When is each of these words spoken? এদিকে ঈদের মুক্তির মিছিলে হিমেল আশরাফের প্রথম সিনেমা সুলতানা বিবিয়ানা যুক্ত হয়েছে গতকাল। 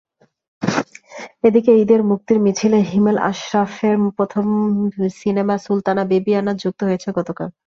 এদিকে 1.43 1.71
ঈদের 1.81 2.01
মুক্তির 2.09 2.37
মিছিলে 2.45 2.79
হিমেল 2.89 3.17
আশরাফের 3.29 3.95
প্রথম 4.17 4.45
সিনেমা 5.19 5.55
সুলতানা 5.65 6.03
বিবিয়ানা 6.11 6.51
যুক্ত 6.61 6.79
হয়েছে 6.87 7.09
গতকাল। 7.17 7.49